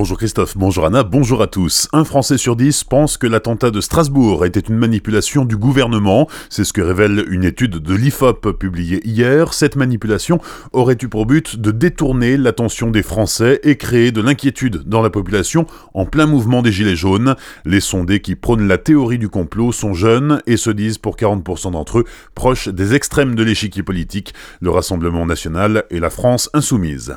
Bonjour 0.00 0.16
Christophe, 0.16 0.56
bonjour 0.56 0.86
Anna, 0.86 1.02
bonjour 1.02 1.42
à 1.42 1.48
tous. 1.48 1.88
Un 1.92 2.04
Français 2.04 2.38
sur 2.38 2.54
dix 2.54 2.84
pense 2.84 3.16
que 3.16 3.26
l'attentat 3.26 3.72
de 3.72 3.80
Strasbourg 3.80 4.46
était 4.46 4.60
une 4.60 4.76
manipulation 4.76 5.44
du 5.44 5.56
gouvernement. 5.56 6.28
C'est 6.50 6.62
ce 6.62 6.72
que 6.72 6.80
révèle 6.80 7.24
une 7.28 7.42
étude 7.42 7.78
de 7.78 7.94
l'IFOP 7.96 8.52
publiée 8.52 9.04
hier. 9.04 9.52
Cette 9.52 9.74
manipulation 9.74 10.40
aurait 10.72 10.96
eu 11.02 11.08
pour 11.08 11.26
but 11.26 11.56
de 11.56 11.72
détourner 11.72 12.36
l'attention 12.36 12.92
des 12.92 13.02
Français 13.02 13.58
et 13.64 13.74
créer 13.74 14.12
de 14.12 14.20
l'inquiétude 14.20 14.84
dans 14.86 15.02
la 15.02 15.10
population 15.10 15.66
en 15.94 16.06
plein 16.06 16.26
mouvement 16.26 16.62
des 16.62 16.70
Gilets 16.70 16.94
jaunes. 16.94 17.34
Les 17.64 17.80
sondés 17.80 18.20
qui 18.20 18.36
prônent 18.36 18.68
la 18.68 18.78
théorie 18.78 19.18
du 19.18 19.28
complot 19.28 19.72
sont 19.72 19.94
jeunes 19.94 20.40
et 20.46 20.56
se 20.56 20.70
disent 20.70 20.98
pour 20.98 21.16
40% 21.16 21.72
d'entre 21.72 21.98
eux 21.98 22.04
proches 22.36 22.68
des 22.68 22.94
extrêmes 22.94 23.34
de 23.34 23.42
l'échiquier 23.42 23.82
politique, 23.82 24.32
le 24.60 24.70
Rassemblement 24.70 25.26
national 25.26 25.86
et 25.90 25.98
la 25.98 26.10
France 26.10 26.50
insoumise. 26.54 27.16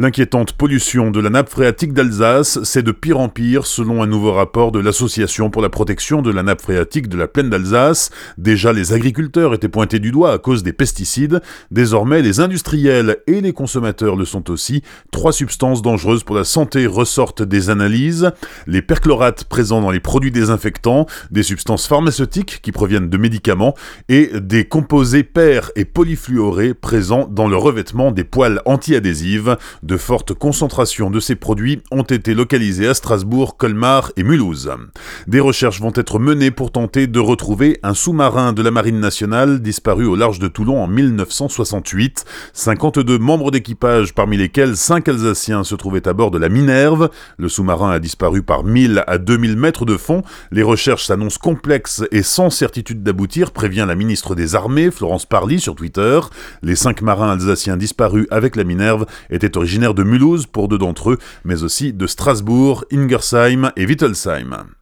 L'inquiétante 0.00 0.54
pollution 0.54 1.12
de 1.12 1.20
la 1.20 1.30
nappe 1.30 1.48
phréatique 1.48 1.92
d'Alsace, 1.92 2.07
c'est 2.42 2.82
de 2.82 2.92
pire 2.92 3.20
en 3.20 3.28
pire 3.28 3.66
selon 3.66 4.02
un 4.02 4.06
nouveau 4.06 4.32
rapport 4.32 4.72
de 4.72 4.78
l'Association 4.78 5.50
pour 5.50 5.62
la 5.62 5.68
protection 5.68 6.22
de 6.22 6.30
la 6.30 6.42
nappe 6.42 6.62
phréatique 6.62 7.08
de 7.08 7.16
la 7.16 7.28
plaine 7.28 7.50
d'Alsace. 7.50 8.10
Déjà 8.38 8.72
les 8.72 8.92
agriculteurs 8.92 9.54
étaient 9.54 9.68
pointés 9.68 9.98
du 9.98 10.10
doigt 10.10 10.32
à 10.32 10.38
cause 10.38 10.62
des 10.62 10.72
pesticides, 10.72 11.40
désormais 11.70 12.22
les 12.22 12.40
industriels 12.40 13.18
et 13.26 13.40
les 13.40 13.52
consommateurs 13.52 14.16
le 14.16 14.24
sont 14.24 14.50
aussi. 14.50 14.82
Trois 15.10 15.32
substances 15.32 15.82
dangereuses 15.82 16.24
pour 16.24 16.36
la 16.36 16.44
santé 16.44 16.86
ressortent 16.86 17.42
des 17.42 17.70
analyses, 17.70 18.30
les 18.66 18.82
perchlorates 18.82 19.44
présents 19.44 19.80
dans 19.80 19.90
les 19.90 20.00
produits 20.00 20.32
désinfectants, 20.32 21.06
des 21.30 21.42
substances 21.42 21.86
pharmaceutiques 21.86 22.60
qui 22.62 22.72
proviennent 22.72 23.08
de 23.08 23.18
médicaments 23.18 23.74
et 24.08 24.30
des 24.40 24.64
composés 24.64 25.24
pairs 25.24 25.70
et 25.76 25.84
polyfluorés 25.84 26.74
présents 26.74 27.28
dans 27.30 27.48
le 27.48 27.56
revêtement 27.56 28.12
des 28.12 28.24
poils 28.24 28.62
anti-adhésives. 28.64 29.56
De 29.82 29.96
fortes 29.96 30.34
concentrations 30.34 31.10
de 31.10 31.20
ces 31.20 31.34
produits 31.34 31.82
ont 31.90 31.97
été 32.02 32.34
localisés 32.34 32.88
à 32.88 32.94
Strasbourg, 32.94 33.56
Colmar 33.56 34.12
et 34.16 34.22
Mulhouse. 34.22 34.70
Des 35.26 35.40
recherches 35.40 35.80
vont 35.80 35.92
être 35.94 36.18
menées 36.18 36.50
pour 36.50 36.72
tenter 36.72 37.06
de 37.06 37.20
retrouver 37.20 37.78
un 37.82 37.94
sous-marin 37.94 38.52
de 38.52 38.62
la 38.62 38.70
Marine 38.70 39.00
nationale 39.00 39.60
disparu 39.60 40.06
au 40.06 40.16
large 40.16 40.38
de 40.38 40.48
Toulon 40.48 40.82
en 40.82 40.88
1968. 40.88 42.24
52 42.52 43.18
membres 43.18 43.50
d'équipage, 43.50 44.14
parmi 44.14 44.36
lesquels 44.36 44.76
5 44.76 45.08
Alsaciens 45.08 45.64
se 45.64 45.74
trouvaient 45.74 46.08
à 46.08 46.12
bord 46.12 46.30
de 46.30 46.38
la 46.38 46.48
Minerve. 46.48 47.10
Le 47.38 47.48
sous-marin 47.48 47.90
a 47.90 47.98
disparu 47.98 48.42
par 48.42 48.64
1000 48.64 49.04
à 49.06 49.18
2000 49.18 49.56
mètres 49.56 49.84
de 49.84 49.96
fond. 49.96 50.22
Les 50.50 50.62
recherches 50.62 51.06
s'annoncent 51.06 51.38
complexes 51.40 52.04
et 52.10 52.22
sans 52.22 52.50
certitude 52.50 53.02
d'aboutir, 53.02 53.52
prévient 53.52 53.84
la 53.86 53.94
ministre 53.94 54.34
des 54.34 54.54
Armées, 54.54 54.90
Florence 54.90 55.26
Parly, 55.26 55.60
sur 55.60 55.74
Twitter. 55.74 56.20
Les 56.62 56.76
5 56.76 57.02
marins 57.02 57.30
alsaciens 57.30 57.76
disparus 57.76 58.26
avec 58.30 58.56
la 58.56 58.64
Minerve 58.64 59.06
étaient 59.30 59.56
originaires 59.56 59.94
de 59.94 60.02
Mulhouse 60.02 60.46
pour 60.46 60.68
deux 60.68 60.78
d'entre 60.78 61.10
eux, 61.10 61.18
mais 61.44 61.62
aussi 61.62 61.77
de 61.80 62.06
Strasbourg, 62.06 62.84
Ingersheim 62.90 63.70
et 63.76 63.86
Wittelsheim. 63.86 64.74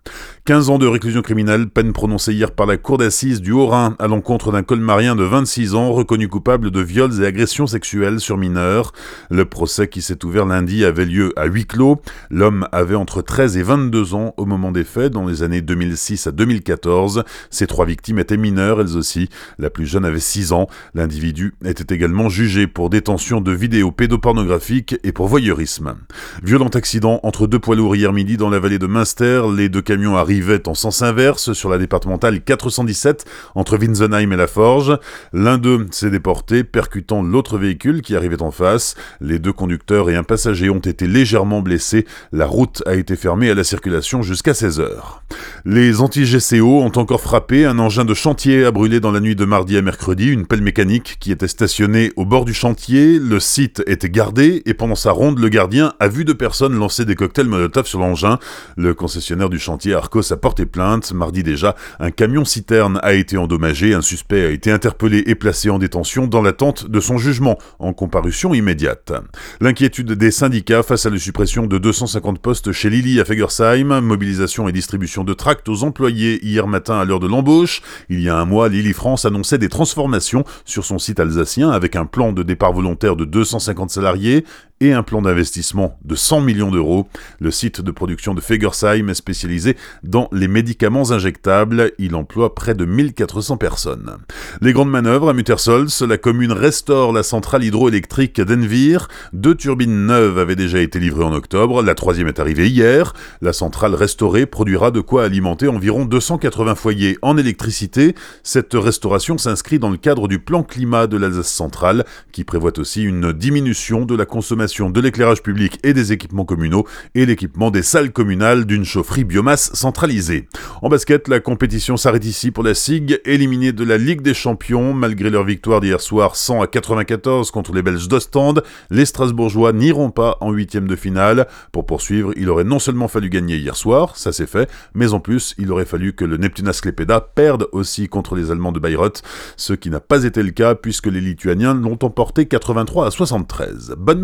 15 0.47 0.70
ans 0.70 0.78
de 0.78 0.86
réclusion 0.86 1.22
criminelle, 1.22 1.66
peine 1.69 1.92
prononcée 1.92 2.33
hier 2.33 2.52
par 2.52 2.66
la 2.66 2.77
cour 2.77 2.98
d'assises 2.98 3.41
du 3.41 3.50
Haut-Rhin 3.50 3.97
à 3.98 4.06
l'encontre 4.06 4.53
d'un 4.53 4.62
colmarien 4.62 5.16
de 5.16 5.25
26 5.25 5.75
ans 5.75 5.91
reconnu 5.91 6.28
coupable 6.28 6.70
de 6.70 6.80
viols 6.80 7.20
et 7.20 7.27
agressions 7.27 7.66
sexuelles 7.66 8.20
sur 8.20 8.36
mineurs. 8.36 8.92
Le 9.28 9.44
procès 9.44 9.88
qui 9.88 10.03
s'est 10.03 10.25
ouvert 10.25 10.47
lundi 10.47 10.84
avait 10.84 11.05
lieu 11.05 11.33
à 11.34 11.47
huis 11.47 11.66
clos. 11.66 12.00
L'homme 12.30 12.69
avait 12.70 12.94
entre 12.94 13.22
13 13.22 13.56
et 13.56 13.64
22 13.64 14.14
ans 14.14 14.34
au 14.36 14.47
moment 14.47 14.70
des 14.70 14.84
faits, 14.84 15.12
dans 15.12 15.27
les 15.27 15.42
années 15.42 15.62
2006 15.62 16.28
à 16.28 16.30
2014. 16.30 17.25
Ses 17.50 17.66
trois 17.66 17.84
victimes 17.84 18.20
étaient 18.20 18.36
mineures, 18.36 18.81
elles 18.81 18.97
aussi. 18.97 19.28
La 19.58 19.69
plus 19.69 19.86
jeune 19.86 20.05
avait 20.05 20.20
6 20.20 20.53
ans. 20.53 20.69
L'individu 20.94 21.55
était 21.64 21.92
également 21.92 22.28
jugé 22.28 22.69
pour 22.69 22.88
détention 22.88 23.41
de 23.41 23.50
vidéos 23.50 23.91
pédopornographiques 23.91 24.94
et 25.03 25.10
pour 25.10 25.27
voyeurisme. 25.27 25.97
Violent 26.44 26.69
accident 26.69 27.19
entre 27.25 27.48
deux 27.48 27.58
poids 27.58 27.75
lourds 27.75 27.97
hier 27.97 28.12
midi 28.12 28.36
dans 28.36 28.48
la 28.48 28.60
vallée 28.60 28.78
de 28.78 28.86
Münster. 28.86 29.42
Les 29.53 29.69
deux 29.69 29.83
camions 29.83 30.16
arrivent 30.16 30.35
arrivait 30.36 30.68
en 30.68 30.74
sens 30.74 31.00
inverse 31.00 31.54
sur 31.54 31.70
la 31.70 31.78
départementale 31.78 32.42
417 32.42 33.24
entre 33.54 33.78
Winsenheim 33.78 34.32
et 34.32 34.36
La 34.36 34.46
Forge. 34.46 34.98
L'un 35.32 35.56
d'eux 35.56 35.86
s'est 35.92 36.10
déporté, 36.10 36.62
percutant 36.62 37.22
l'autre 37.22 37.56
véhicule 37.56 38.02
qui 38.02 38.14
arrivait 38.14 38.42
en 38.42 38.50
face. 38.50 38.96
Les 39.22 39.38
deux 39.38 39.54
conducteurs 39.54 40.10
et 40.10 40.14
un 40.14 40.25
passager 40.25 40.69
ont 40.69 40.78
été 40.78 41.06
légèrement 41.06 41.62
blessés. 41.62 42.04
La 42.32 42.44
route 42.44 42.82
a 42.84 42.96
été 42.96 43.16
fermée 43.16 43.48
à 43.48 43.54
la 43.54 43.64
circulation 43.64 44.20
jusqu'à 44.20 44.52
16 44.52 44.78
heures. 44.78 45.22
Les 45.64 46.02
anti-GCO 46.02 46.82
ont 46.82 46.92
encore 46.96 47.22
frappé. 47.22 47.64
Un 47.64 47.78
engin 47.78 48.04
de 48.04 48.12
chantier 48.12 48.66
a 48.66 48.70
brûlé 48.70 49.00
dans 49.00 49.12
la 49.12 49.20
nuit 49.20 49.36
de 49.36 49.44
mardi 49.46 49.78
à 49.78 49.82
mercredi. 49.82 50.28
Une 50.28 50.44
pelle 50.44 50.60
mécanique 50.60 51.16
qui 51.19 51.32
était 51.32 51.48
stationnée 51.48 52.12
au 52.16 52.26
bord 52.26 52.44
du 52.44 52.52
chantier. 52.52 53.19
Le 53.19 53.41
site 53.41 53.82
était 53.86 54.10
gardé 54.10 54.62
et 54.66 54.75
pendant 54.75 54.96
sa 54.96 55.12
ronde, 55.12 55.38
le 55.38 55.48
gardien 55.48 55.94
a 55.98 56.08
vu 56.08 56.26
deux 56.26 56.36
personnes 56.36 56.75
lancer 56.75 57.06
des 57.06 57.14
cocktails 57.14 57.48
Molotov 57.48 57.86
sur 57.86 58.00
l'engin. 58.00 58.38
Le 58.76 58.92
concessionnaire 58.92 59.48
du 59.48 59.58
chantier 59.58 59.94
Arcos 59.94 60.25
a 60.32 60.37
porté 60.37 60.66
plainte. 60.66 61.12
Mardi 61.12 61.42
déjà, 61.42 61.75
un 62.00 62.10
camion-citerne 62.10 62.98
a 63.03 63.14
été 63.14 63.37
endommagé. 63.37 63.94
Un 63.94 64.03
suspect 64.03 64.44
a 64.44 64.50
été 64.50 64.70
interpellé 64.70 65.22
et 65.26 65.34
placé 65.34 65.70
en 65.70 65.78
détention 65.78 66.26
dans 66.26 66.42
l'attente 66.42 66.88
de 66.88 67.00
son 67.00 67.19
jugement 67.19 67.59
en 67.78 67.92
comparution 67.92 68.54
immédiate. 68.54 69.12
L'inquiétude 69.60 70.12
des 70.12 70.31
syndicats 70.31 70.82
face 70.82 71.06
à 71.06 71.10
la 71.10 71.19
suppression 71.19 71.66
de 71.66 71.78
250 71.78 72.38
postes 72.38 72.72
chez 72.72 72.91
Lily 72.91 73.20
à 73.20 73.25
Fegersheim, 73.25 74.00
mobilisation 74.00 74.69
et 74.69 74.72
distribution 74.72 75.25
de 75.25 75.34
tracts 75.34 75.69
aux 75.69 75.84
employés 75.84 76.44
hier 76.44 76.66
matin 76.66 76.98
à 76.98 77.04
l'heure 77.04 77.20
de 77.20 77.26
l'embauche. 77.26 77.82
Il 78.08 78.20
y 78.20 78.28
a 78.28 78.37
un 78.37 78.44
mois, 78.44 78.69
Lily 78.69 78.93
France 78.93 79.25
annonçait 79.25 79.58
des 79.58 79.69
transformations 79.69 80.44
sur 80.64 80.84
son 80.84 80.98
site 80.98 81.20
alsacien 81.20 81.70
avec 81.70 81.97
un 81.97 82.06
plan 82.06 82.32
de 82.32 82.43
départ 82.43 82.72
volontaire 82.72 83.16
de 83.16 83.25
250 83.25 83.91
salariés 83.91 84.44
et 84.81 84.92
un 84.92 85.03
plan 85.03 85.22
d'investissement 85.22 85.98
de 86.04 86.14
100 86.14 86.42
millions 86.42 86.70
d'euros. 86.70 87.09
Le 87.41 87.50
site 87.50 87.81
de 87.81 87.91
production 87.91 88.34
de 88.34 88.41
Fegersheim 88.41 89.09
est 89.09 89.14
spécialisé 89.14 89.76
dans 90.03 90.28
les 90.32 90.48
médicaments 90.48 91.12
injectables. 91.12 91.92
Il 91.98 92.14
emploie 92.14 92.54
près 92.54 92.75
de 92.75 92.84
1400 92.84 93.56
personnes. 93.56 94.19
Les 94.60 94.72
grandes 94.72 94.91
manœuvres 94.91 95.31
à 95.31 95.32
Muttersols, 95.32 95.88
la 96.06 96.19
commune 96.19 96.53
restaure 96.53 97.12
la 97.12 97.22
centrale 97.22 97.64
hydroélectrique 97.64 98.41
d'Envir. 98.41 99.09
Deux 99.32 99.54
turbines 99.54 100.06
neuves 100.06 100.38
avaient 100.38 100.56
déjà 100.56 100.81
été 100.81 101.00
livrées 101.00 101.25
en 101.25 101.32
octobre. 101.32 101.82
La 101.82 101.94
troisième 101.94 102.28
est 102.28 102.41
arrivée 102.41 102.69
hier. 102.69 103.14
La 103.41 103.54
centrale 103.54 103.94
restaurée 103.94 104.44
produira 104.44 104.91
de 104.91 105.00
quoi 105.00 105.25
alimenter 105.25 105.69
environ 105.69 106.04
280 106.04 106.75
foyers 106.75 107.19
en 107.22 107.38
électricité. 107.38 108.14
Cette 108.43 108.75
restauration 108.75 109.38
s'inscrit 109.38 109.78
dans 109.78 109.91
le 109.91 109.97
cadre 109.97 110.28
du 110.28 110.38
plan 110.38 110.62
climat 110.62 111.06
de 111.06 111.16
l'Alsace 111.16 111.48
centrale, 111.48 112.04
qui 112.32 112.44
prévoit 112.44 112.78
aussi 112.78 113.03
une 113.03 113.32
diminution 113.32 114.04
de 114.04 114.14
la 114.14 114.26
consommation 114.26 114.66
de 114.66 115.00
l'éclairage 115.00 115.43
public 115.43 115.78
et 115.84 115.93
des 115.93 116.12
équipements 116.12 116.44
communaux 116.44 116.87
et 117.15 117.25
l'équipement 117.25 117.71
des 117.71 117.82
salles 117.82 118.10
communales 118.10 118.66
d'une 118.66 118.84
chaufferie 118.84 119.22
biomasse 119.22 119.72
centralisée. 119.75 120.49
En 120.82 120.88
basket, 120.88 121.28
la 121.28 121.38
compétition 121.38 121.97
s'arrête 121.97 122.25
ici 122.25 122.50
pour 122.50 122.65
la 122.65 122.75
SIG, 122.75 123.21
éliminée 123.25 123.72
de 123.72 123.84
la 123.84 123.97
Ligue 123.97 124.22
des 124.22 124.34
Champions 124.34 124.93
malgré 124.93 125.31
leur 125.31 125.44
victoire 125.44 125.81
d'hier 125.81 126.00
soir 126.00 126.34
100 126.34 126.62
à 126.62 126.66
94 126.66 127.53
contre 127.53 127.72
les 127.72 127.82
Belges 127.82 128.09
d'Ostende. 128.09 128.65
Les 128.91 129.06
Strasbourgeois 129.06 129.72
n'iront 129.72 130.10
pas 130.10 130.37
en 130.41 130.50
huitième 130.50 130.88
de 130.88 130.97
finale. 130.97 131.47
Pour 131.71 131.87
poursuivre, 131.87 132.32
il 132.37 132.50
aurait 132.50 132.65
non 132.65 132.81
seulement 132.81 133.06
fallu 133.06 133.31
gagner 133.31 133.56
hier 133.56 133.76
soir, 133.76 134.16
ça 134.16 134.32
c'est 134.32 134.47
fait, 134.47 134.69
mais 134.94 135.12
en 135.12 135.21
plus, 135.21 135.55
il 135.59 135.71
aurait 135.71 135.84
fallu 135.84 136.12
que 136.12 136.25
le 136.25 136.38
Neptunas 136.38 136.81
Klepeda 136.82 137.21
perde 137.21 137.69
aussi 137.71 138.09
contre 138.09 138.34
les 138.34 138.50
Allemands 138.50 138.72
de 138.72 138.81
Bayreuth, 138.81 139.22
ce 139.56 139.75
qui 139.75 139.91
n'a 139.91 140.00
pas 140.00 140.25
été 140.25 140.43
le 140.43 140.50
cas 140.50 140.75
puisque 140.75 141.06
les 141.06 141.21
Lituaniens 141.21 141.75
l'ont 141.75 141.99
emporté 142.03 142.47
83 142.47 143.06
à 143.06 143.10
73. 143.10 143.94
Bonne 143.99 144.21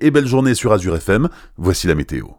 et 0.00 0.10
belle 0.10 0.26
journée 0.26 0.54
sur 0.54 0.72
Azure 0.72 0.96
FM, 0.96 1.28
voici 1.56 1.86
la 1.86 1.94
météo. 1.94 2.36